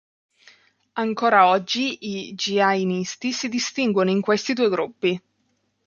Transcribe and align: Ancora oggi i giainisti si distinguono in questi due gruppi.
Ancora 0.93 1.45
oggi 1.47 2.07
i 2.09 2.33
giainisti 2.33 3.31
si 3.31 3.47
distinguono 3.49 4.09
in 4.09 4.19
questi 4.21 4.53
due 4.53 4.67
gruppi. 4.67 5.21